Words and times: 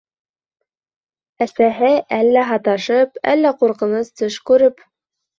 Әсәһе 1.45 1.91
әллә 2.17 2.45
һаташып, 2.51 3.19
әллә 3.33 3.51
ҡурҡыныс 3.59 4.09
төш 4.23 4.39
күреп 4.51 4.83